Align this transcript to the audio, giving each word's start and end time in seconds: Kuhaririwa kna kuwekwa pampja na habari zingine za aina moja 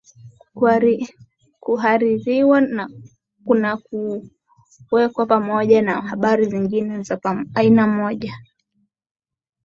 Kuhaririwa 1.63 2.57
kna 3.45 3.73
kuwekwa 4.89 5.25
pampja 5.25 5.81
na 5.81 6.01
habari 6.01 6.45
zingine 6.45 7.03
za 7.03 7.21
aina 7.55 7.87
moja 7.87 8.33